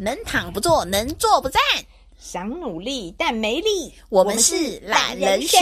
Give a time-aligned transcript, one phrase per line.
[0.00, 1.60] 能躺不坐，能坐不站，
[2.18, 3.92] 想努力但没力。
[4.08, 5.58] 我们是懒人学。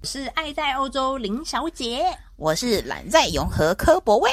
[0.00, 2.04] 我是爱在欧洲林小姐，
[2.36, 4.30] 我是懒在永和柯博文。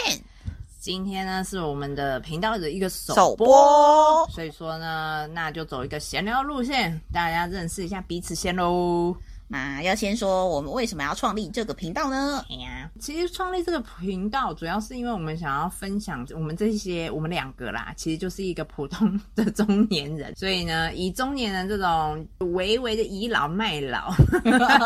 [0.80, 9.16] 今天呢是我们的频道的一个首播所以说呢，那就走一个闲聊路线，大家认识一下彼此先喽。
[9.48, 12.44] 那要先说我们为什么要创立这个频道呢？
[12.50, 24.12] 哎呀，其实创立这个频道，主要是因为我们想要分享我们这些我们两个啦，其实就是一个普通的中年人， 所以呢，以中年人这种微微的倚老卖老，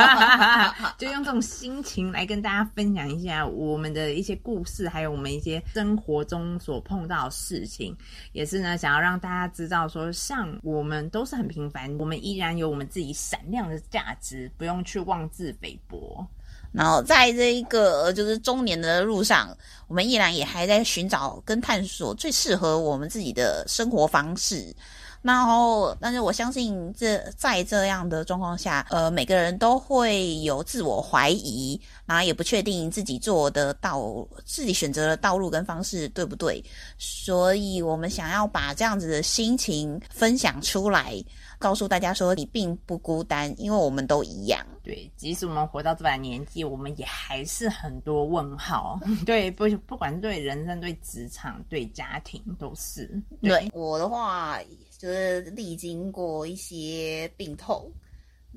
[0.97, 7.95] 就用这种心情来跟大家分享一下我们的一些故事，还有我们一些生活中所碰到的事情，
[8.33, 16.25] 也是呢，想要让大家知道说，像我们都是很平凡，我们依然有我们自己闪亮的价值，不用去妄自菲薄。
[16.73, 19.55] 然后在这一个就是中年的路上，
[19.87, 24.75] 我们依然也还在寻找跟探索最适合我们自己的生活方式。
[25.23, 33.99] 然后，但是我相信这在这样的状况下，呃，每个人都会有自我怀疑，然后也不确定自己做的道、
[34.45, 36.63] 自己选择的道路跟方式对不对。
[36.97, 41.21] 所以我们想要把这样子的心情分享出来，
[41.59, 44.65] 告诉大家说你并不孤单，因为我们都一样。
[44.83, 48.99] 对，即使我们活到这把年纪，我们也还是很多问号。
[49.25, 53.21] 对，不不管对人生、对职场、对家庭，都是。
[53.41, 54.59] 对我的话，
[54.97, 57.91] 就是历经过一些病痛，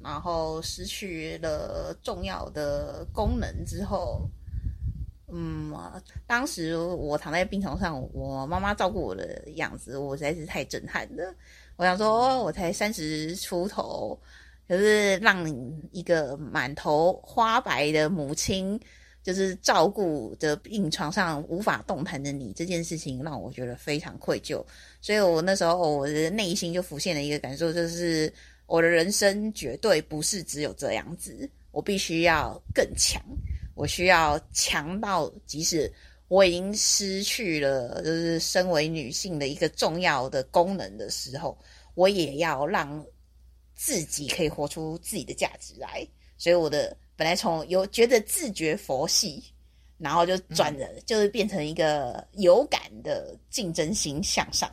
[0.03, 4.23] 然后失去了重要的功能之后，
[5.33, 5.73] 嗯，
[6.27, 11.35] 当时我躺在病床上，我妈妈照顾我的样子，我实在是太震撼了。
[11.77, 14.19] 我想说，我才三十出头，
[14.69, 15.45] 可是让
[15.93, 18.79] 一个满头花白的母亲，
[19.23, 24.63] 就是照顾着病床上无法动弹的你，这件事情让我觉得非常愧疚。
[25.01, 28.31] 所以我那时候我的内心就浮现了一个感受，就是
[28.67, 33.23] 我的人生绝对不是只有这样子，我必须要更强，
[33.81, 35.91] 我需要强到即使
[36.29, 41.57] 我已经失去了就是身为女性的一个重要的功能的时候，
[41.95, 43.03] 我也要让
[43.75, 46.07] 自己可以活出自己的价值来。
[46.37, 49.43] 所以我的本来从有觉得自觉佛系。
[50.03, 54.67] 然后就转了，就是变成一个有感的竞争心向上。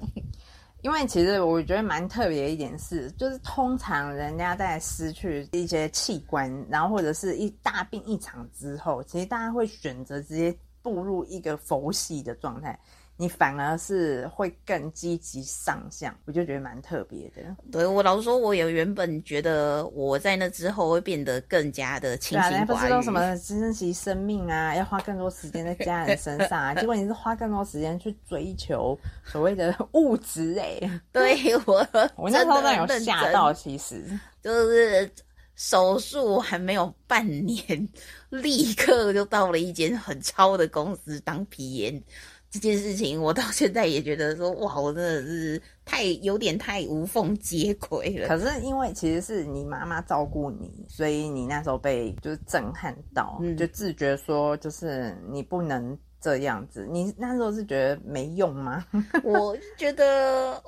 [0.87, 12.79] 因为其实我觉得蛮特别一点是，就是通常人家在失去一些器官，然后或者是一大病一场之后，其实大家会选择直接步入一个佛系的状态。
[13.19, 17.41] 你反而是会更积极上向，我就觉得蛮特别的。
[17.71, 22.65] 对我老实说，我也原本觉得我在那之后会变得更加的清心寡欲。
[22.65, 26.75] 不知道什么珍惜生命啊，要花更多时间在家人身上啊。
[26.79, 28.95] 结果你是花更多时间去追求
[29.25, 31.01] 所谓的物质 哎。
[31.11, 31.85] 对我，
[32.15, 34.03] 我那时候有吓到，其实
[34.43, 35.11] 就是
[35.55, 37.89] 手术还没有半年，
[38.29, 42.03] 立刻就到了一间很超的公司当皮炎。
[42.49, 48.27] 这件事情，我到现在也觉得说，哇，我真的是太有点太无缝接轨了。
[48.27, 56.87] 可是因为其实是你妈妈照顾你，所以你那时候被就是震撼到，就自觉说，就是你不能这样子。
[56.89, 58.85] 你那时候是觉得没用吗？
[59.25, 60.63] 我觉得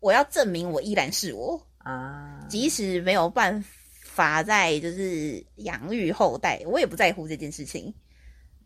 [0.00, 3.62] 我要证明我依然是我啊，即使没有办
[4.02, 7.92] 法在就是养育后代，我也不在乎这件事情，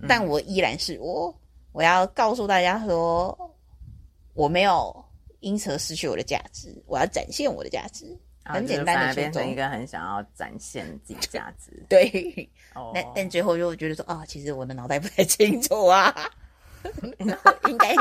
[0.06, 1.36] 但我依然是我。
[1.76, 3.38] 我要告诉大家说，
[4.32, 5.04] 我没有
[5.41, 8.16] 因此而失去我的价值，我要展现我的价值。
[8.44, 11.70] 很简单的变成一个很想要展现自己价值。
[11.87, 12.48] 对，
[12.94, 16.14] 但但最后就觉得说啊，其实我的脑袋不太清楚啊，
[17.69, 17.94] 应该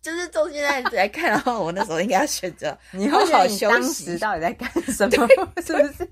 [0.00, 4.18] 就是从现在来看的话，我那时候应该要选择你好好休息。
[4.18, 5.28] 到底在干什么？
[5.62, 6.08] 是不是？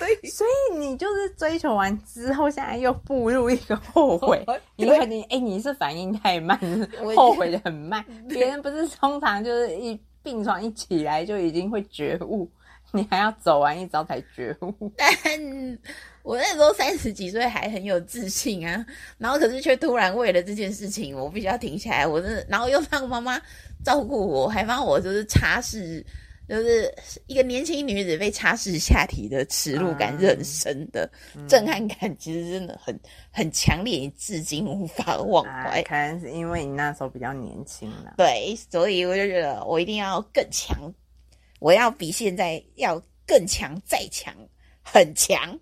[0.00, 4.44] 对，所以你就是追求完之后，现在又步入一个后悔，
[4.76, 6.58] 因为你哎，你是反应太慢，
[7.14, 8.02] 后悔的很慢。
[8.26, 12.50] 别人不是通常就是一病床一起来就已经会觉悟，
[12.92, 14.90] 你还要走完一遭才觉悟。
[14.96, 15.08] 但
[16.22, 18.84] 我那时候三十几岁还很有自信啊，
[19.18, 22.06] 然后可是却突然为了这件事情，我必须要停下来。
[22.06, 23.38] 我真的，然后又让妈妈
[23.84, 26.02] 照顾我，还帮我就是擦拭。
[26.50, 26.92] 就是
[27.28, 31.08] 一个年轻女子被擦拭下体的耻辱感是很深的，
[31.48, 32.98] 震撼感其实真的很
[33.30, 35.80] 很强烈，至今无法忘怀。
[35.84, 40.76] 可能是因为你那时候比较年轻了，对，所以我就觉得我一定要更强，
[41.60, 44.34] 我要比现在要更强，再强，
[44.82, 45.56] 很强。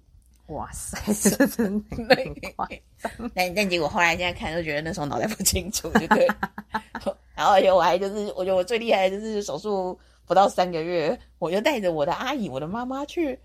[0.47, 0.99] 哇塞，
[1.37, 3.31] 这真的很夸张。
[3.35, 6.27] 但但结果后来现在看都觉得那时候脑袋不清楚，对不对？
[7.37, 13.37] 然后而且我还就是，我觉得我最厉害的就是手术不到三个月，我就带着我的阿姨、我的妈妈去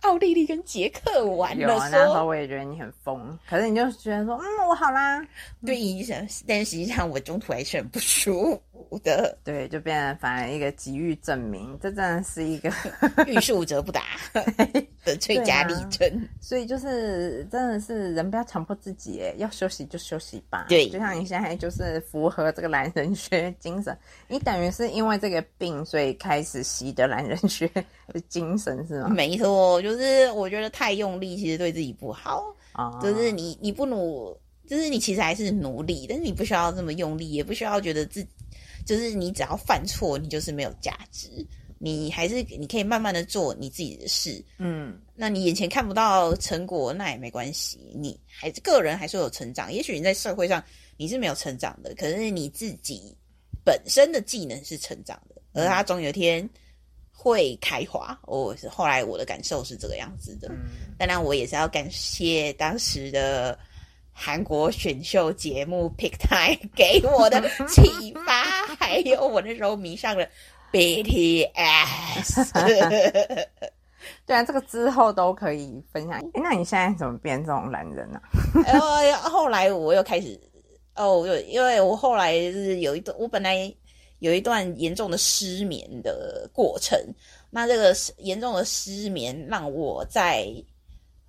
[0.00, 1.62] 奥地利跟捷克玩了。
[1.62, 5.22] 有啊，那时候说我也觉得你很疯，可是你就觉得说，嗯，我好啦，
[5.64, 8.69] 对医生，但实际上我中途还是很不舒服
[9.04, 12.70] 的，对，就变成反而一个急于证明，这真的是一个，
[13.26, 14.02] 欲速则不达
[15.04, 16.28] 的最佳例证。
[16.40, 20.66] 所以就是真的是人不要强迫自己，哎，要休息就休息吧。
[20.68, 23.96] 对就像你现在就是符合这个懒人学精神，
[24.28, 27.66] 你等于是因为这个病，所以开始习得懒人学
[28.08, 29.08] 的精神是吗？
[29.08, 32.44] 没错，就是我觉得太用力其实对自己不好。
[32.72, 34.36] 啊，就是你你不努，
[34.70, 38.24] 就是你其实还是努力，但是你不需要这么用力，也不需要觉得自，
[38.86, 41.28] 就是你只要犯错，你就是没有价值。
[41.80, 44.40] 你还是你可以慢慢的做你自己的事。
[44.58, 49.72] 嗯，那你眼前看不到成果，那也没关系，你还是个人还是有成长。
[49.72, 50.62] 也许你在社会上
[50.96, 53.12] 你是没有成长的，可是你自己
[53.64, 56.48] 本身的技能是成长的，而它总有一天
[57.10, 58.16] 会开花。
[58.26, 60.48] 我是后来我的感受是这个样子的。
[60.96, 63.58] 当然，我也是要感谢当时的
[64.22, 68.42] 韩国选秀节目《Pick Time 》给我的启发，
[68.78, 70.28] 还有我那时候迷上了
[70.70, 71.46] BTS。
[74.26, 76.20] 对啊，这个之后都可以分享。
[76.20, 78.20] 诶那你现在怎么变这种懒人呢、
[78.66, 80.38] 然后后来我又开始
[80.96, 83.72] 哦，有因为我后来是有一段，我本来
[84.18, 86.98] 有一段严重的失眠的过程。
[87.48, 90.46] 那这个失严重的失眠让我在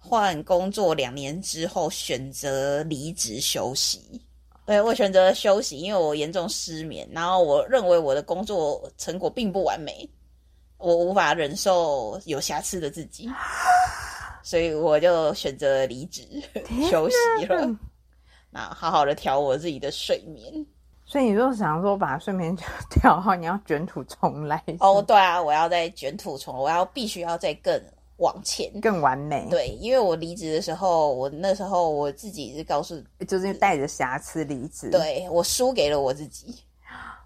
[0.03, 4.19] 换工作两年之后选择离职休息。
[4.65, 10.09] 对我选择休息，因为我严重失眠，然后我认为我的工作成果并不完美，
[10.77, 13.29] 我无法忍受有瑕疵的自己，
[14.43, 16.21] 所以我就选择离职
[16.89, 17.67] 休息了。
[18.49, 20.65] 那好好的调我自己的睡眠。
[21.05, 22.55] 所以你就想说把睡眠
[22.89, 27.81] 调好，你要卷土重来哦，对啊，我要再卷土重，我要必须要再更
[28.21, 28.71] 往前。
[28.79, 36.55] 更完美。，对，因为我离职的时候，我那时候我自己是告诉，就是带着瑕疵离职。，对我输给了我自己。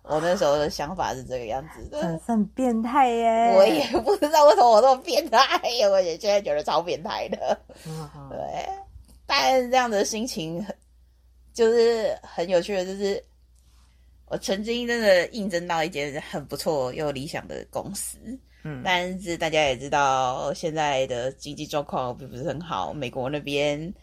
[0.07, 3.56] 我那时候的想法是这个样子的，很变态耶。
[3.57, 5.42] 我也不知道为什么我这么变态，
[5.89, 7.59] 我也现在觉得超变态的。
[7.88, 8.69] 嗯对，
[9.25, 10.75] 但是这样的心情很，
[11.56, 13.24] 就是很有趣的，就是
[14.27, 18.19] 我曾经真的应征到一间很不错又理想的公司，
[18.83, 23.94] 但是大家也知道现在的经济状况并不是很好，美国那边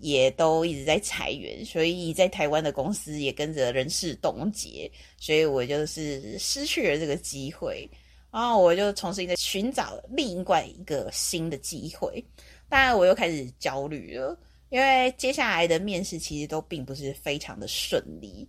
[0.00, 7.88] 也都一直在裁员，所以在台湾的公司也跟着人事冻结，所以我就是失去了这个机会，
[8.30, 12.22] 然后我就重新在寻找另外一个新的机会，
[12.68, 14.38] 当然我又开始焦虑了，
[14.68, 18.46] 因为接下来的面试其实都并不是非常的顺利。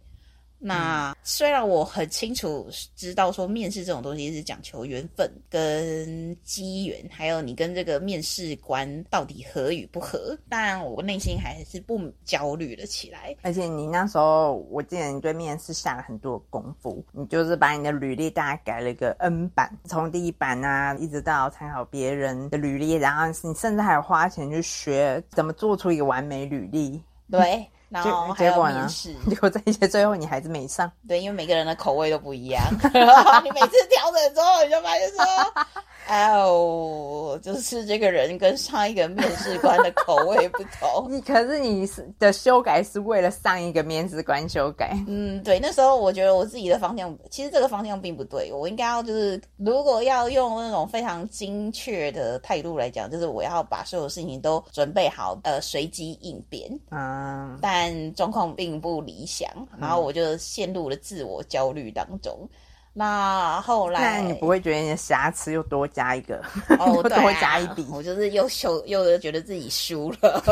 [0.63, 13.35] 那虽然我很清楚知道说面试这种东西是讲求缘分跟机缘，还有你跟这个面试官到底合与不合，但我内心还是不焦虑了起来。
[13.41, 27.01] 而且你那时候，我记得你对面试下了很多功夫，你就是把你的履历大概改了一个 N 版，从第一版啊，一直到参考别人的履历，然后你甚至还有花钱去学怎么做出一个完美履历。
[27.31, 30.89] 对，然后还有结果呢面试，结果这一些最后你还是没上。
[31.07, 32.63] 对，因为每个人的口味都不一样，
[33.43, 35.25] 你每次调整之后，你就发现说，
[36.07, 41.07] 哎呦，就是这个人跟上一个面试官的口味不同。
[41.09, 48.51] 你可是你的修改是为了上一个面试官修改，嗯，对，那时候我觉得我自己的方向，其实这个方向并不对。
[48.51, 56.69] 我应该要就是，如果要用那种非常精确的态度来讲，就是我要把所有事情都准备好，呃，随机应变。
[56.89, 57.80] 嗯，但
[58.15, 62.49] 状况并不理想，然后我就陷入了自我焦虑当中。
[62.93, 66.43] 那后那来你不会觉得你的瑕疵又多加一个，
[66.77, 67.87] 哦， 又对、啊，多加一笔？
[67.89, 70.43] 我就是又羞又觉得自己输了，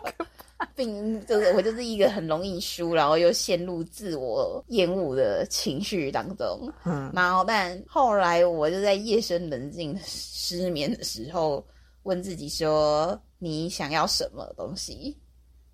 [0.74, 6.72] 并就是我就是一个很容易输，然后又陷入自我厌恶的情绪当中。
[6.84, 11.62] 嗯，然后但后来我就在夜深人静、失眠的时候，
[12.04, 15.14] 问自己说：你想要什么东西？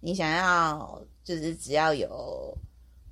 [0.04, 2.52] 你想要就是只要有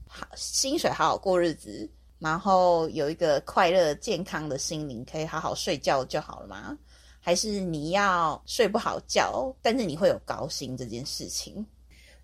[0.06, 1.88] 好薪水，好好过日子。
[2.18, 6.76] 然后有一个快乐健康的心灵，可以好好睡觉就好了吗？
[7.18, 11.64] 还是你要睡不好觉，但是你会有高薪这件事情？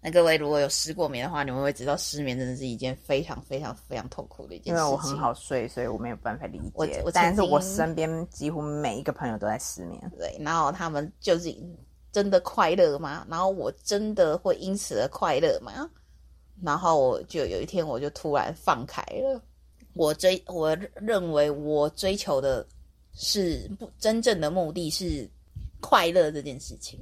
[0.03, 4.85] 那各位如果有失过眠的话，你们会知道失眠真的是一件非常非常非常痛苦的一件事情。
[4.85, 7.01] 因为我很好睡，所以我没有办法理我解。
[7.05, 10.13] 我但是我身边几乎每一个朋友都在失眠。
[10.19, 11.75] 对，然后他们究竟
[12.13, 13.27] 真的快乐吗？
[13.29, 15.91] 然后我真的会因此而快乐吗？
[16.63, 19.41] 然后我就有一天我就突然放开了，
[19.93, 22.67] 我追我认为我追求的
[23.15, 25.29] 是不真正的目的是
[25.81, 26.99] 快乐这件事情，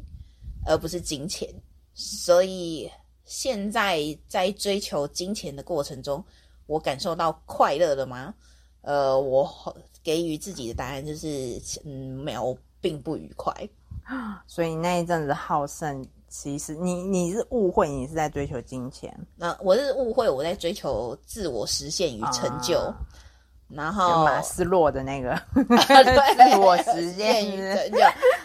[0.67, 1.49] 而不是金钱。
[1.95, 2.91] 所以
[3.25, 6.23] 现在在追求金钱的过程中，
[6.67, 8.35] 我感受到快乐了吗？
[8.81, 9.49] 呃，我
[10.03, 13.55] 给予自己的答案就是，嗯，没有，并不愉快。
[14.47, 19.15] 所以那一阵子好胜，其实你你是误会，你是在追求金钱。
[19.37, 22.93] 那我是误会，我在追求自我实现与成就。
[23.69, 27.99] 然后马斯洛的那个 自我实现与成就，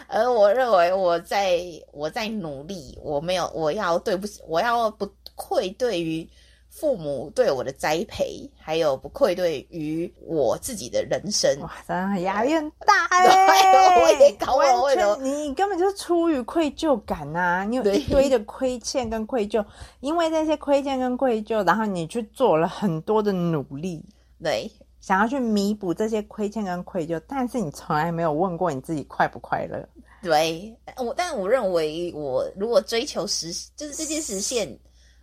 [0.08, 1.60] 而我认为我在
[1.92, 6.28] 我在努力，我没有，我要对不起，我要不愧对于。
[6.70, 14.00] 父母对我的栽培，还有不愧对于我自己的人生，哇，真的压力很大 哎！
[14.00, 19.62] 我也搞完全，你根本就是出于愧疚感呐，你有一堆的亏欠跟愧疚，
[19.98, 24.02] 因为那些亏欠跟愧疚，然后你去做了很多的努力，
[24.40, 29.86] 对，想要去弥补这些亏欠跟愧疚，但是你从来没有问过你自己快不快乐？
[30.22, 34.68] 对，我，但我认为我如果追求实，就是这件实现。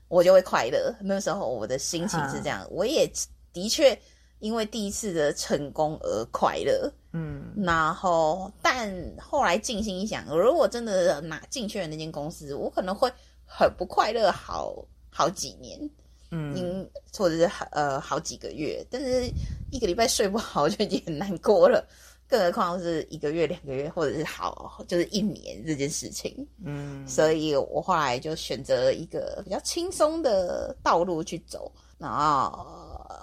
[0.08, 0.96] 我就会快乐。
[1.02, 3.12] 那时候我的心情是这样，我也
[3.52, 3.98] 的确
[4.40, 6.92] 因为第一次的成功而快乐。
[7.14, 13.12] 嗯，然后但后来静心一想，如果真的拿进去了那间公司，我可能会
[13.46, 14.76] 很不快乐，好
[15.10, 15.90] 好几年。
[16.30, 16.86] 嗯，
[17.18, 19.32] 或者是呃好几个月，但是
[19.72, 21.82] 一个礼拜睡不好就已经很难过了。
[22.28, 26.46] 更何况是一个月、两个月，或者是好，就是一年这件事情。
[26.64, 32.68] 嗯，所以我后来就选择一个比较轻松的道路去走，然后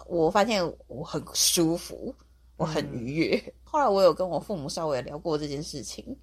[0.07, 2.15] 我发现我很舒服，
[2.57, 3.55] 我很愉悦。
[3.63, 6.17] 后来我有跟我父母稍微聊过这件事情，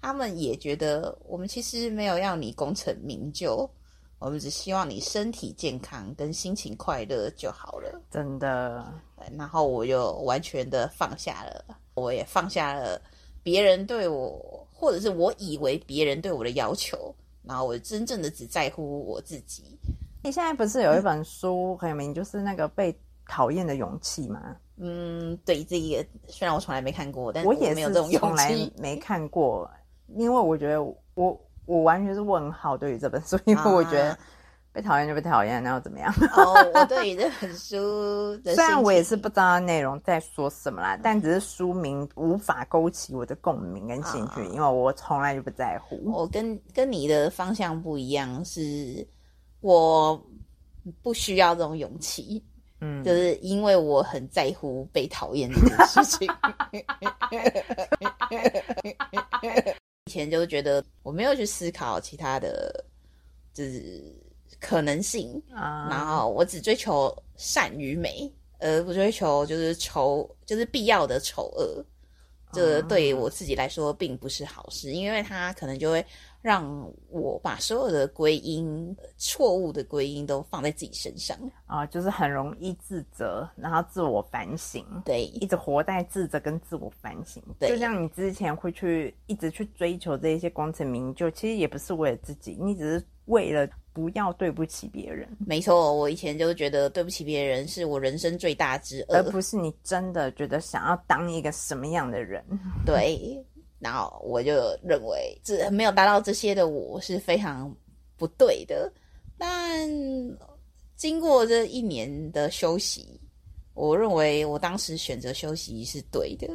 [0.00, 3.68] 他们也觉得我们其实没有要你功成名就，
[4.18, 8.00] 我们只希望你身体健康跟心情快乐就好了。
[8.10, 8.90] 真的，
[9.36, 11.76] 然后我就完全的放下了。
[11.94, 13.00] 我也放下了
[13.42, 19.78] 别人对我，或者是我以为别人对我的要求，然后我真正的只在乎我自己。
[20.22, 22.96] 你现在不是有一本书很有名，就是那个被
[23.26, 24.56] 讨厌的勇气吗？
[24.76, 29.70] 嗯，对，这一个虽然我从来没看过，但我也没有这种勇气，没看过，
[30.16, 30.82] 因为我觉得
[31.14, 34.16] 我我完全是问号对于这本书，因为我觉得。
[34.72, 36.10] 被讨厌就被讨厌，那又怎么样？
[36.34, 46.00] 哦，我对这本书， 虽然我也是不知道内容在说什么啦，但只是书名无法勾起我的共鸣跟兴趣，因为我从来就不在乎。
[46.10, 49.06] 我跟跟你的方向不一样，是
[49.60, 50.18] 我
[51.02, 52.42] 不需要这种勇气，
[52.80, 56.26] 嗯，就是因为我很在乎被讨厌这件事情。
[60.06, 62.84] 以前就觉得我没有去思考其他的，
[63.52, 64.02] 就是。
[64.62, 71.84] 可能性啊，然后我只追求善与美，而不追求就是丑，就是必要的丑恶。
[72.54, 76.04] 这对我自己来说并不是好事，因为它可能就会
[76.42, 87.42] 让我把所有的归因、错误的归因都放在自己身上啊，就是很容易自责，然后自我反省，对，一直活在自责跟自我反省。
[87.58, 93.66] 对，就像你之前会去一直去追求这一些功成名就，其实也不是为了自己，你只是为了。
[93.92, 95.28] 不要对不起别人。
[95.46, 102.42] 没错，我以前就觉得对不起别人是我人生最大之恶，而不是你真的觉得想要当一个什么样的人。
[102.86, 103.38] 对，
[103.78, 107.74] 然后我就认为这没有达到这些的我是非常
[108.16, 108.92] 不对的。
[109.36, 109.90] 但
[110.96, 113.20] 经过这一年的休息，
[113.74, 116.48] 我认为我当时选择休息是对的。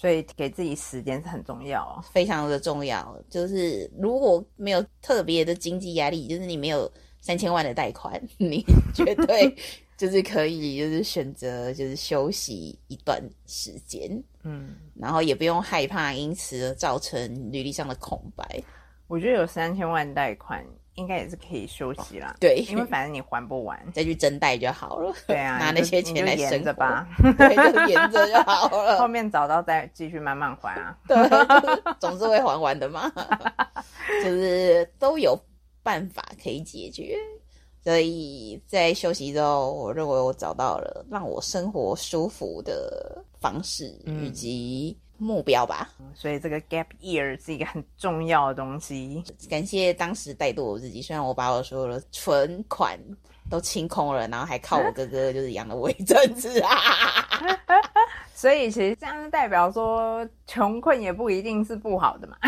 [0.00, 3.14] 所以给自己时间是很重要，非常的重要。
[3.28, 6.90] 就是如果没有特别的经济压力，就是你没有
[7.20, 8.64] 三千万的贷款， 你
[8.94, 9.54] 绝对
[9.98, 14.10] 就是可以，就是选择就是休息一段时间，
[14.42, 18.42] 嗯，然后也不用害怕因此而造成履历上的空白。
[19.06, 20.64] 我觉得有三千万贷款。
[21.00, 25.12] 应该也是可以休息啦，对，因为反正你还不完，再去增贷就好了。
[25.26, 28.98] 对啊， 拿那些钱来生着吧， 对，就沿着就好了。
[29.00, 31.16] 后面找到再继续慢慢还啊，对，
[31.98, 33.10] 总是会还完的嘛，
[34.22, 35.34] 就是都有
[35.82, 37.16] 办法可以解决。
[37.82, 44.96] 所以在休息之后，我认为我找到了让我生活舒服的方式以及。
[45.20, 49.22] 目标吧，所以这个 gap year 是一个很重要的东西。
[49.50, 52.98] 感谢当时带动我自己，虽然我把我所有的存款
[53.50, 56.70] 都清空了，然后还靠我哥哥就是养了我一阵子啊。
[58.32, 62.38] 所以其实这样代表说，穷困也不一定是不好的嘛。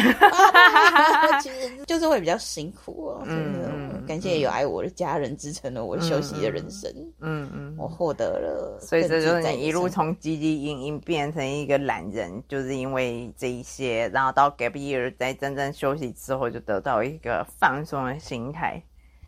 [1.43, 3.23] 其实就是会比较辛苦哦。
[3.27, 6.91] 嗯，感谢有爱我的家人支撑了我休息的人生。
[7.21, 8.79] 嗯嗯，我获得了。
[8.81, 18.83] 所以这就是你一路从积极营营变成一个懒人，就是因为这一些，然后到 gap year 在真正休息之后，就得到一个放松的心态。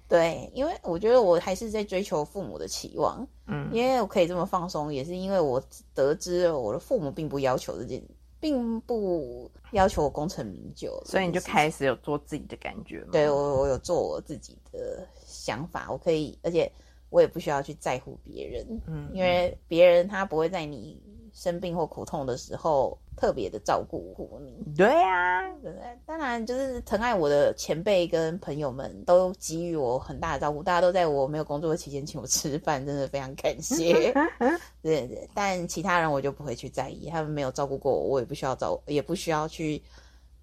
[0.09, 5.63] 对，因为我觉得我还是在追求父母的期望，嗯，因为我可以这么放松，也是因为我
[5.95, 8.03] 得知了我的父母并不要求这件，
[8.39, 13.05] 并不要求我功成名就，所以你就开始有做自己的感觉。
[13.11, 16.71] 对我，我有做我自己的想法，我可以，而且
[17.11, 21.03] 我也不需要去在乎别人，嗯，因为别人他不会在你。
[21.37, 24.75] 生病或苦痛的时候，特别的照顾你。
[24.75, 25.83] 对呀，对对？
[26.05, 34.13] 当然，就是疼爱我的前辈跟朋友们都给予我很大的照顾，大家都在我没有工作的期间请我吃饭，真的非常感谢。
[34.83, 39.83] 对对，但其他人我就不会去在意，他们没有照顾过我，我也不需要照，也不需要去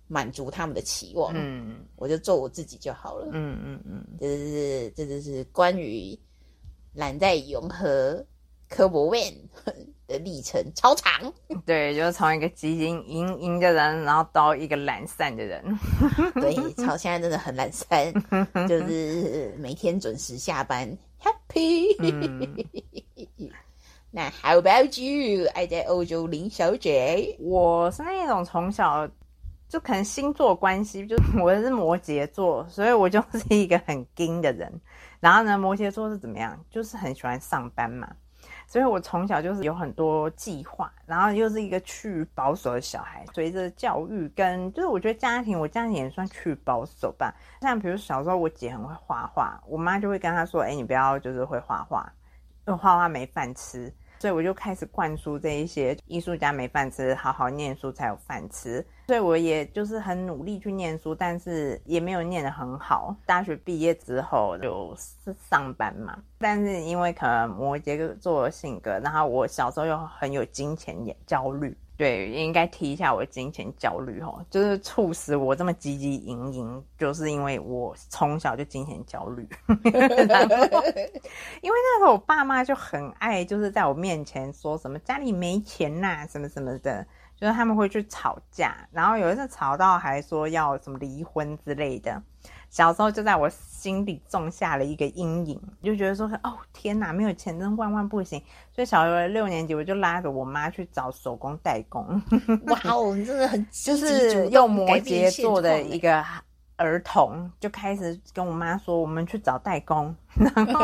[0.08, 1.32] 满足他们的期望。
[1.36, 3.28] 嗯，我就做我自己就好了。
[3.32, 6.18] 嗯嗯嗯，这是这就是关于
[6.94, 8.26] 懒在永和
[8.68, 9.22] 科博文。
[10.12, 11.12] 的历程超长，
[11.66, 15.64] 对，就是从一个积极营营的人，然后到一个懒散的人，
[16.36, 16.54] 对，
[16.86, 18.14] 超现在真的很懒散，
[18.68, 20.88] 就是每天准时下班
[21.22, 21.96] ，happy。
[24.14, 25.48] 那 How about you？
[25.54, 29.08] 爱在欧洲林小姐，我是那种从小
[29.70, 34.70] 就可能星座关系，就是我是摩羯座，所以我就是一个很精的人。
[35.22, 36.60] 然后呢，摩羯座是怎么样？
[36.70, 38.12] 就是很喜欢上班嘛。
[38.72, 43.26] 所以我从小就是有很多计划，然后又是一个去保守的小孩。
[43.34, 47.36] 随着教育跟就是我觉得家庭，我家庭也算去保守吧。
[47.60, 52.10] 像比如小时候我姐很会画画，我妈就会跟她说：“哎，你不要就是会画画，
[52.66, 58.86] 因为画画没饭吃。”所以我就开始灌输这一些艺术家没饭吃，好好念书才有饭吃。
[59.08, 63.16] 所以我也就是很努力去念书，但是也没有念得很好。
[63.26, 71.76] 大学毕业之后就是上班嘛，但是因为可能摩羯座性格，然后我小时候又很有金钱焦虑。
[72.02, 79.48] 对，应该提一下我金钱焦虑哦，就是促使我这么积极营营，就是因为我从小就金钱焦虑。
[79.78, 80.02] 因为
[81.62, 92.20] 那时候我爸妈就很爱，就是在我面前说什么家里没钱呐，什么什么的，就是他们会去吵架，然后有一次吵到还说要什么离婚之类的。
[92.72, 98.42] 小时候就在我心里种下了一个阴影，就觉得说，哦天哪，没有钱真万万不行。
[98.74, 102.04] 所以小学六年级我就拉着我妈去找手工代工。
[102.66, 106.26] 哇哦，你真的很就是用摩羯座的一个。
[106.78, 110.84] 儿童就开始跟我妈说，我们去找代工， 然后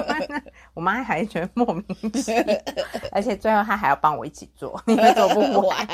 [0.75, 2.55] 我妈还觉得莫名其妙，
[3.11, 5.87] 而且最后她还要帮我一起做，因为做不完。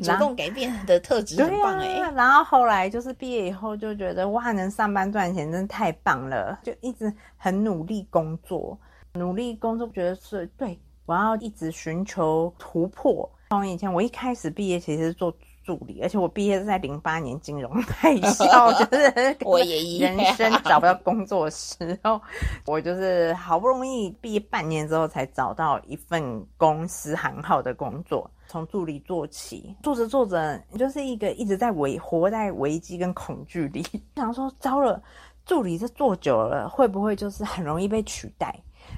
[0.00, 1.98] 主动改变的特质很棒哎。
[2.12, 8.78] 然后后来就是毕业以后就觉得哇，能上班赚钱真的太棒了，就一直很努力工作，
[9.14, 13.28] 努力工作，觉得是对我要一直寻求突破。
[13.50, 15.34] 从以前我一开始毕业其实是做。
[15.66, 22.22] 助理，而且我毕业是在零八年金融海啸， 就是我也一人生找不到工作时候，
[22.66, 33.84] 我就是好不容易毕业半年之后才找到一份公司行号的工作，从助理做起，做着做着，就是一个一直在危活在危机跟恐惧里，
[34.16, 35.02] 想说糟了，
[35.44, 38.54] 助理这做久了会不会就是很容易被取代？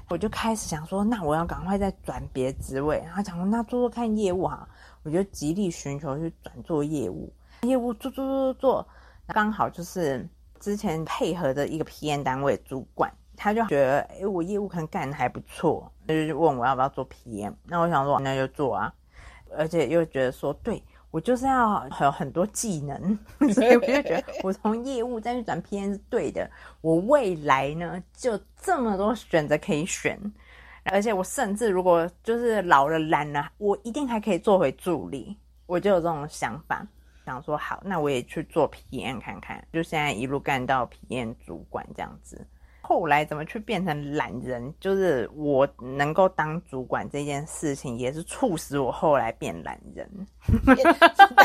[0.09, 4.67] 我就开始想说，那我要赶快再转别职位，然后想说那做做看业务哈。
[5.03, 7.31] 我就极力寻求去转做业务，
[7.61, 8.87] 业务做做做做做，
[9.27, 10.27] 刚好就是
[10.59, 17.53] 之前配合的一个 PM 单位主管，他就觉得，哎，我业务可能干的还不错，就问我要不要做 PM。
[17.63, 18.93] 那我想说，那就做啊，
[19.57, 20.81] 而且又觉得说，对
[21.11, 23.17] 我就是要有很多技能，
[23.53, 26.49] 所以我就觉得，我从业务再去转 PM 是对的。
[26.81, 30.19] 我未来呢，就这么多选择可以选。
[30.85, 35.37] 而且我甚至如果就是老了懒了，我一定还可以做回助理。
[35.65, 36.87] 我就有这种想法，
[37.25, 42.47] 想说好，那我也去做 PM 看看，就现在一路干到 PM 主管这样子。
[42.89, 44.73] 后来怎么去变成懒人？
[44.79, 50.09] 就是我能够当主管这件事情，也是促使我后来变懒人。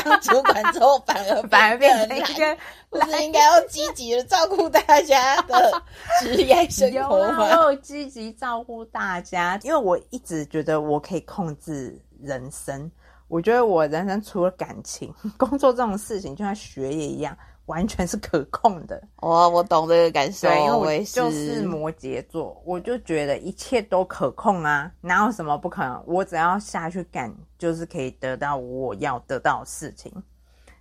[0.03, 2.57] 当主管之后，反而 反而变成一个，
[2.89, 5.83] 不是应该要积极的照顾大家的
[6.19, 7.47] 职业生活吗？
[7.47, 12.91] 要积极照顾大家，因为我一直觉得我可以控制人生。
[13.27, 17.37] 我觉得我人生除了感情、工作这种事情，就像学业一样。
[17.65, 19.01] 完全是可控的。
[19.17, 26.03] 哦，我懂这个感受，对，因为我就是摩羯座，我就觉得一切都可控啊，哪有什么不可能？
[26.05, 30.11] 我只要下去干，就是可以得到我要得到的事情。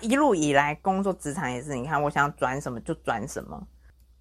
[0.01, 3.67] 一路以来，工作职场也是，你看，我想转什么就转什么。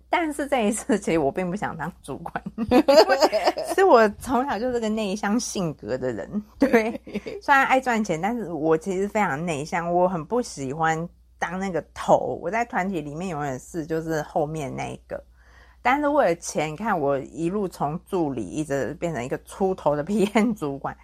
[0.10, 2.44] 但是这一次，其实我并不想当主管，
[3.74, 6.44] 是我从小就是个内向性格的人。
[6.60, 7.02] 对，
[7.42, 11.10] 虽然爱赚钱，但是我其实非常内向，我很不喜欢
[11.44, 12.40] 当那个头。
[12.42, 15.22] 我在团体里面永远是就是后面那一个。
[15.82, 20.96] 但是为了钱，你看我一路从助理一直变成一个出头的 PM 主管，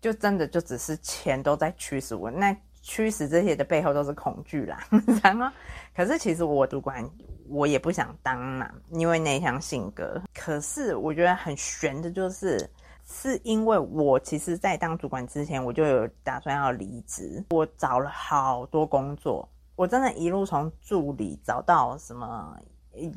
[0.00, 2.30] 就真的就只是钱都在驱使我。
[2.30, 4.86] 那驱使这些的背后都是恐惧啦。
[5.24, 5.50] 然后，
[5.96, 7.04] 可是其实我主管
[7.48, 10.22] 我也不想当嘛，因为内向性格。
[10.32, 12.70] 可是我觉得很悬的就是，
[13.10, 17.44] 是因为我其实，在当主管之前，我就有打算要离职。
[17.50, 22.58] 我找了好多工作，我真的一路从助理找到什么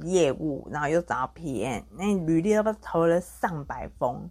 [0.03, 4.29] 业务，然后又找到 PM，那履历都不投了上百封，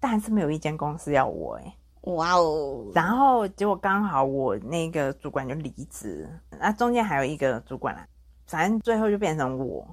[0.00, 1.76] 但是没有一间公司要我哎。
[2.04, 2.86] 哇哦！
[2.94, 6.26] 然后结果刚好我那个主管就离职，
[6.58, 8.08] 那中间还有一个主管啦，
[8.46, 9.86] 反正最后就变成我。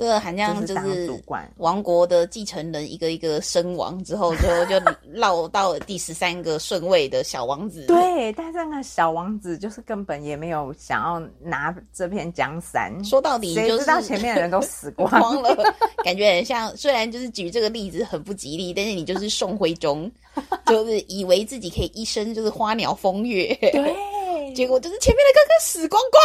[0.00, 1.22] 这个好像就是
[1.58, 4.80] 王国的继承人一个一个身亡之后，最后就
[5.12, 7.84] 落到第十三个顺位的小王子。
[7.86, 12.90] 对，但是那个小王子就是根本也没有想要拿这片江山。
[13.04, 15.10] 说到底，就知道前面的人都死光
[15.42, 15.54] 了，
[16.02, 16.74] 感觉很像。
[16.74, 20.10] 虽然就是举这个例子很不吉利，但是你就是宋徽宗，
[20.64, 26.22] 就是以为自己可以一生就是花鸟风月，对，结果就是前面的哥哥死光光。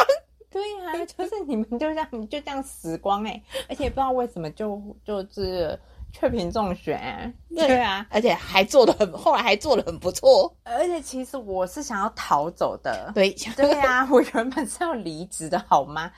[0.55, 5.77] 对呀，就是你们就这样就这样死光哎，而且不知道为什么就就是
[6.13, 7.77] 雀屏中选，对。
[7.77, 10.55] 啊，而且还做的很，后来还做的很不错。
[10.63, 13.31] 而且其实我是想要逃走的，对。
[13.57, 16.09] 对啊，我原本是要离职的好吗？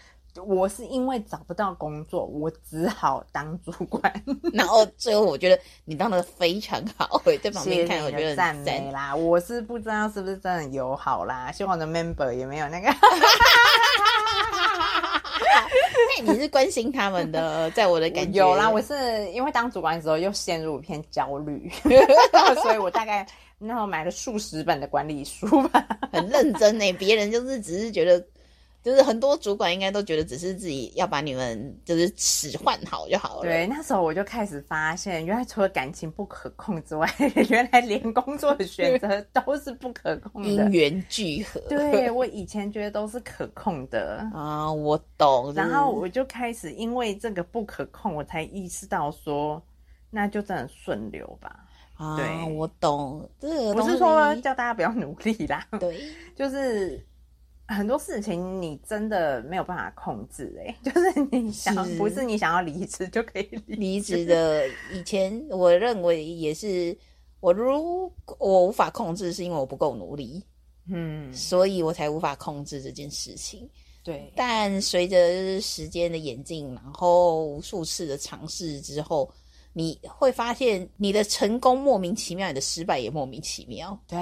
[0.46, 4.12] 我是因为找不到工作，我只好当主管。
[4.54, 9.16] 然后最后我觉得你当的非常好， 在旁边看我觉得赞美啦。
[9.16, 12.88] 我是不知道是不是真的友好啦，希望我的 member 也没有那个。
[16.20, 18.70] 那 你是关心他们的，在我的感觉有啦。
[18.70, 21.72] 我是因为当主管的时候又陷入一片焦虑，
[22.62, 23.26] 所以我大概
[23.60, 26.92] 那时候买了数十本的管理书吧，很认真呢。
[26.94, 28.24] 别人就是只是觉得。
[28.88, 33.42] 就是很多主管应该都觉得只是自己要把你们就是使唤好就好了。
[33.42, 37.06] 对，那时候我就开始发现，原来除了感情不可控之外，
[37.50, 40.48] 原来连工作的选择都是不可控的。
[40.48, 41.60] 因缘聚合。
[41.68, 45.54] 对我以前觉得都是可控的 啊，我懂。
[45.54, 49.62] 然后我就开始因为这个不可控，我才意识到说，
[50.10, 51.60] 那就真的顺流吧。
[51.96, 52.18] 啊，
[52.56, 53.30] 我懂。
[53.38, 55.68] 这个不是说叫大家不要努力啦。
[55.78, 56.00] 对，
[56.34, 57.06] 就是。
[57.68, 64.68] 很多事情你真的没有办法控制，哎，就是你想不是你想要离职就可以离职的。
[64.94, 66.98] 以前我认为也是，
[67.40, 70.44] 我如我无法控制，是因为我不够努力，
[70.90, 73.70] 嗯，所以我才无法控制这件事情。
[74.04, 79.32] 对，但随着时间的演进，然后无数次的尝试之后。
[79.78, 83.96] 你会发现你的成功莫名其妙，你的失败也莫名其妙。
[84.08, 84.18] 对，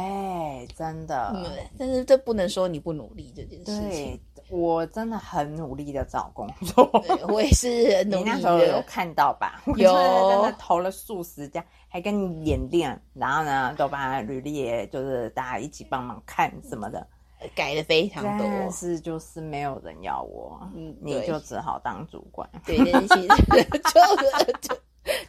[0.76, 1.34] 真的。
[1.78, 4.20] 但是这不能说你不努力这件事情。
[4.50, 6.91] 我真的很努力的找工作，
[7.30, 8.24] 我也是努力。
[8.26, 9.63] 那时候有看到吧？
[9.78, 9.94] 有，
[10.30, 17.08] 真的投了数十家，还跟你演练，然后呢，都把履历就是大家一起帮忙看什么的，
[17.56, 18.46] 改的非常多。
[18.46, 22.48] 但是就是没有人要我，嗯，你就只好当主管。
[22.65, 22.76] 对，
[23.08, 23.28] 其实
[24.62, 24.76] 就。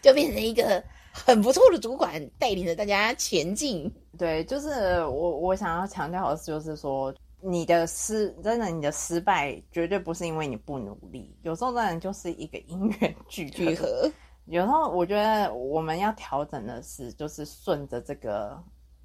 [0.07, 3.93] 就变成一个很不错的主管，带领着大家前进。
[4.17, 14.09] 对，就是我我想要强调的是，就是说你的失，真的你的失败绝对不是因为你不努力，有时候真的就是一个因缘聚聚合。
[14.45, 18.57] 有时候我觉得我们要调整的是，就是顺着这个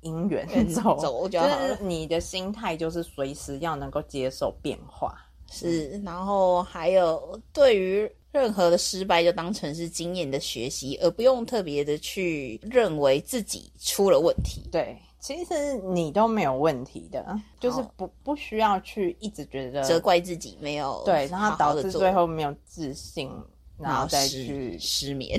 [0.01, 5.17] 因缘走，走就是你的心态就是随时要能够接受变化。
[5.49, 8.07] 是，然后还有对于。
[8.31, 14.61] 任何的失败就当成是经验的学习，而不用特别的去认为自己出了问题。
[14.71, 23.29] 对，其实你都没有问题的，就是不不需要去一直觉得责怪自己没有对，然后导致最后没有自信，
[23.77, 25.37] 然后再去失眠，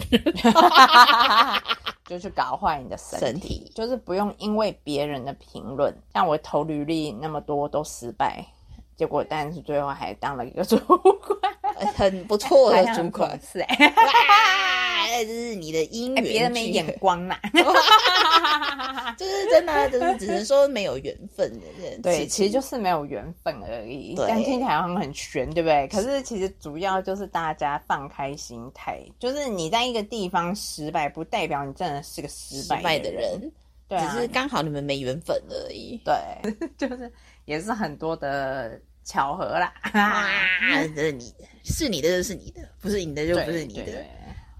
[2.06, 3.72] 就去搞坏你的身体。
[3.74, 8.44] 就是不用因为别人的评论，像我投履历那么多都失败，
[8.96, 11.38] 结果但是最后还当了一个主管。
[11.94, 17.40] 很不错的主管是哎， 就是你的姻缘，别人没眼光啦。
[19.18, 22.00] 就是真的啊，就是只能说没有缘分的人。
[22.00, 24.14] 对，其实就是没有缘分而已。
[24.14, 25.86] 对但听起来好像很悬，对不对？
[25.88, 33.22] 可是其实主要就是大家放开心态，就是你在一个地方失败，不代表你真的是个失败的人。
[33.32, 33.52] 人，
[33.88, 36.00] 对啊，只是刚好你们没缘分而已。
[36.04, 36.14] 对，
[36.78, 37.12] 就是
[37.44, 39.72] 也是很多的巧合啦。
[39.82, 40.28] 啊，
[40.94, 44.04] 这是你的，是你的就是你的，不是你的就不是你的。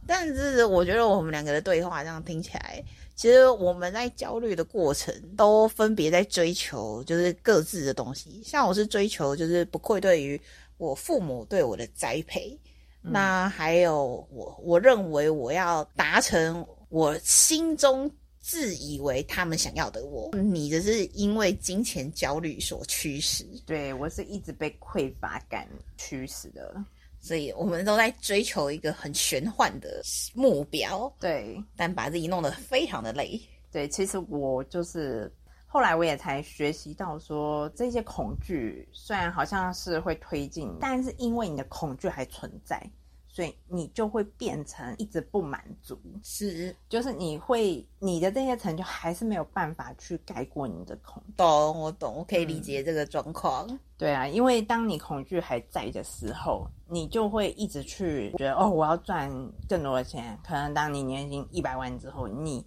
[0.07, 2.83] 但是我觉得我们两个的对话这样听起来，
[3.14, 8.42] 其实我们在焦虑的过程都分别在追求就是各自的东西。
[8.44, 10.38] 像我是追求就是不愧对于
[10.76, 12.59] 我父母对我的栽培，
[13.00, 18.11] 那还有我我认为我要达成我心中
[18.42, 20.28] 自以为他们想要的我。
[20.37, 26.85] 你只是因为金钱焦虑所驱使，对我是一直被匮乏感驱使的。
[27.24, 30.02] 所以我们都在追求一个很玄幻的
[30.35, 33.40] 目标，对但把自己弄得非常的累。
[33.70, 35.33] 对，其实我就是
[35.68, 42.85] 后来我也才学习到说，这些恐惧虽然好像是会推进，但是因为你的恐惧还存在，
[43.34, 51.32] 所以你就会变成一直不满足，是就是你会你的这些成就还是没有办法去盖过你的恐惧。
[51.38, 53.66] 懂，我懂，我可以理解这个状况。
[53.96, 59.30] 对啊，因为当你恐惧还在的时候，你就会一直去觉得哦，我要赚
[59.66, 60.38] 更多的钱。
[60.46, 62.62] 可能当你年薪一百万之后，你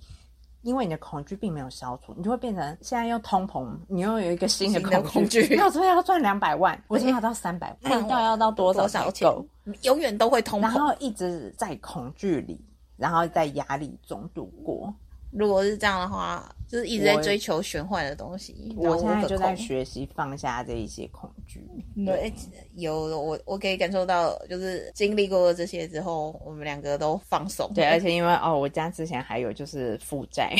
[0.65, 9.45] 因为你的恐惧并没有消除，你就会变成现在又通膨，你又有一个新的恐恐惧那我说要赚两百万，我今天要到三百万，到要到多少钱才够？
[9.83, 10.71] 永远都会通然。
[10.71, 12.59] 后一直在恐惧里，
[12.97, 14.91] 然后在压力中度过。
[15.37, 18.73] 如果是这样的话，就是一直在追求玄幻的东西。
[18.77, 19.75] 我现在就在学。
[19.75, 21.61] 学习放下这一些恐惧。
[22.05, 22.31] 对，
[22.75, 27.69] 有我我可以感受到，就是经历过这些之后，我们两个都放松。
[27.75, 30.55] 对，而且因为哦，我家之前还有就是负债，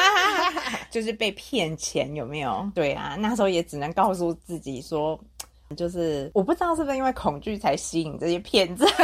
[0.90, 2.70] 就是被骗钱，有没有？
[2.74, 5.18] 对啊，那时候也只能告诉自己说，
[5.74, 8.84] 就是我不知道是不是因为恐惧才吸引这些骗子。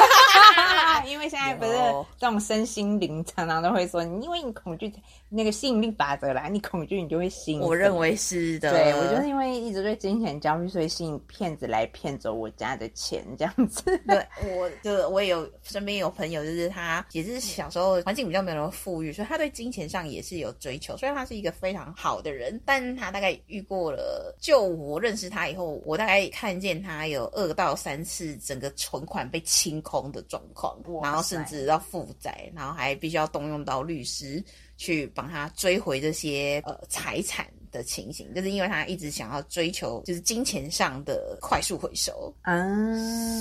[1.04, 1.72] 因为现在不是
[2.18, 4.92] 这种身心灵常常都会说，因为你恐惧
[5.28, 7.60] 那个吸引力法则啦，你恐惧你就会吸引。
[7.60, 8.72] 我认为是的。
[8.72, 13.82] 对，我就是因为一直对金钱焦虑，所以吸引骗子来骗走我家的钱，这样子。
[14.06, 20.96] 对，我就我也有身边有朋友，就是他也是小时候环境比较没有那么富裕，所以他对金钱上也是有追求。
[20.96, 34.42] 虽然他是一个非常好的人，但他大概遇过了，就我认识他以后，我大概看见他有二到三次整个存款被清空的状况，哇然后甚至要负债，然后还必须要动用到律师
[34.76, 37.46] 去帮他追回这些呃财产。
[37.72, 42.54] 的情形，就是因为他一直想要追求就是金钱上的快速回收，啊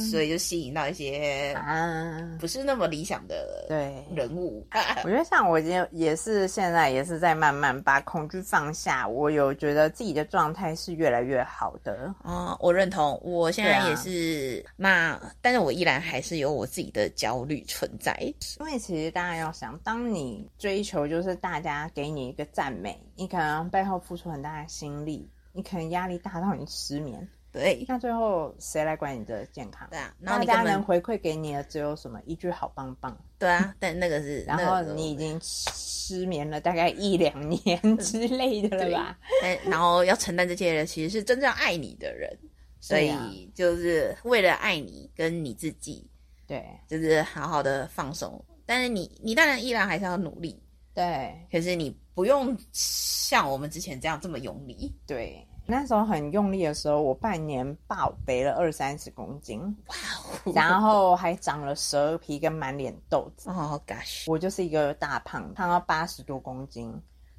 [0.09, 3.91] 所以就吸引到一些啊，不是那么理想的对。
[4.15, 4.65] 人物。
[5.03, 12.13] 我觉得像我也也是现在也是在慢慢把恐惧放下，我有觉得自己的状态是越来越好的。
[12.23, 18.15] 啊、我认同，我现在也是、那，但是我依然还是有我自己的焦虑存在。
[18.59, 29.87] 因为其实大家要想，当你追求就是大家给你一个赞美，你可能背后付出很大的心力，你可能压力大到你失眠， 对，那最后谁来管你的健康？
[29.91, 39.19] 对啊，然后大家能回馈给你的只有什么一句好棒棒，对啊，但那个是， 然后你已经失眠了大概一两年之类的了吧？
[39.39, 42.35] 但然后要承担这些的其实是真正爱你的人，
[42.79, 43.11] 所以
[43.53, 46.09] 就是为了爱你跟你自己，
[46.47, 48.43] 对就是好好的放松。
[48.65, 50.59] 但是你你当然依然还是要努力，
[50.91, 54.95] 对可是你不用像我们之前这样这么用力。
[55.05, 55.47] 对。
[55.67, 59.95] 那时候很用力的时候，我半年暴肥了二三十公斤，哇
[60.43, 63.47] 哦，然后还长了蛇皮跟满脸痘子。
[63.51, 66.91] 哦，gosh，我就是一个大胖，胖到八十多公斤，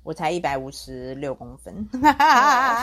[0.02, 1.86] 我才一百五十六公分，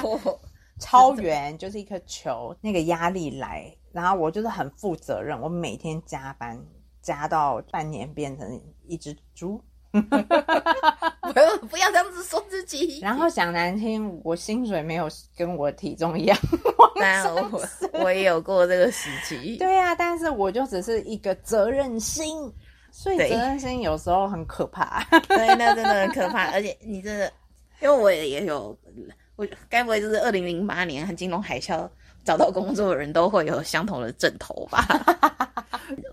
[0.04, 0.40] 哦
[0.78, 2.56] 超圆，就是一颗球。
[2.62, 6.62] 那个压力来，然后我就是很负责任，我每天加班，
[7.02, 9.64] 加到半年变成一只猪。
[9.92, 9.98] 不
[11.40, 13.00] 要不要这样子说自己。
[13.02, 16.38] 然后讲难听，我薪水没有跟我体重一样。
[16.96, 17.62] 当然我
[17.94, 19.58] 我也有过这个时期。
[19.58, 22.52] 对呀、但是我就只是一个责任心，
[22.92, 25.04] 所以责任心有时候很可怕。
[25.28, 27.32] 对，那真的很可怕，而且你真的，
[27.82, 28.78] 因为我也也有，
[29.36, 31.90] 我该不会就是二零零八年和金融海啸
[32.24, 34.86] 找到工作的人都会有相同的阵头吧？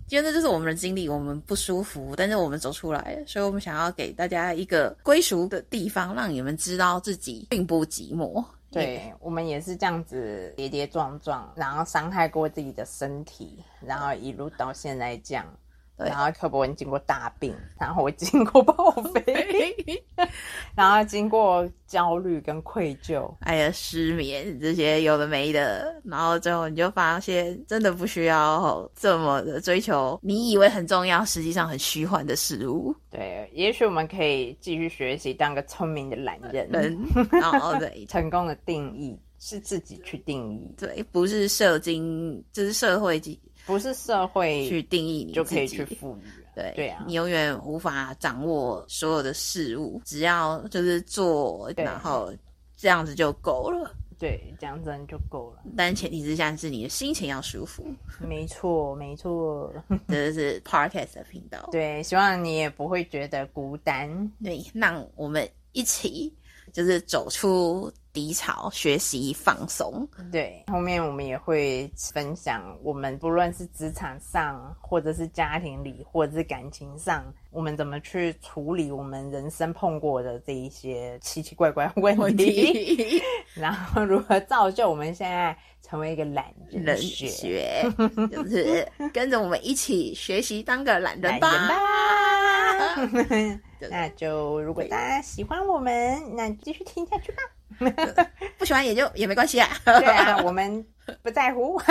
[0.08, 8.44] 觉得这就是我们的经历，我们不舒服，但是我们走出来了，所以我们想要给大家一个归属的地方，让你们知道自己并不寂寞。
[8.70, 15.46] 对我们也是这样子跌跌撞撞，然后伤害过自己的身体，然后一路到现在这样。
[15.96, 16.08] 对。
[16.08, 19.74] 然后柯博文经过大病， 然后我经过报废，
[20.74, 32.94] 然后经过焦虑跟愧疚，还有失眠这些有的没的，然后最后你就发现真的不需要这么的追求你以为很重要，实际上很虚幻的事物。
[33.10, 36.98] 对，也许我们可以继续学习，当个聪明的懒人。
[37.30, 38.04] 然后对。
[38.06, 46.22] 成功的定义是自己去定义，对，不是社经，就是社会去不是社会去定义你就可以去赋予。
[46.54, 52.32] 对对啊你永远无法掌握所有的事物，只要就是做，然后
[52.76, 53.94] 这样子就够了。
[54.18, 55.62] 对，这样子就够了。
[55.76, 57.84] 但前提之下是你的心情要舒服，
[58.18, 59.70] 没错，没错。
[60.08, 61.68] 这是 podcast 的频道。
[61.70, 64.32] 对，希望你也不会觉得孤单。
[64.42, 66.34] 对，让我们一起
[66.72, 70.08] 就是走出低潮，学习放松。
[70.32, 87.26] 对，后面我们也会分享我们不论是职场上，或者是家庭里，或者是感情上，我们怎么去处理我们人生碰过的这一些奇奇怪怪的问题， 然后如何造就我们现在成为一个懒人人学。
[87.28, 87.92] 学
[88.32, 91.52] 就是跟着我们一起学习当个懒人懒吧。
[91.52, 93.60] 人吧。
[93.90, 97.42] 那就如果大家喜欢我们，那继续听下去吧。
[98.58, 99.68] 不喜欢也就 也没关系啊。
[99.84, 100.84] 对啊，我们
[101.22, 101.80] 不在乎。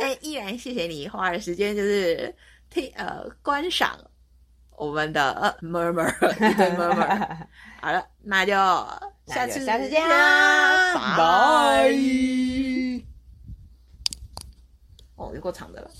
[0.00, 2.34] 哎，依然谢谢你花的时间，就是
[2.70, 3.96] 听呃观赏
[4.76, 7.46] 我们的呃 murmur 一堆 murmur。
[7.80, 8.52] 好了，那就
[9.26, 11.88] 下次下次见啦，拜
[15.16, 15.90] 哦，有够长的了。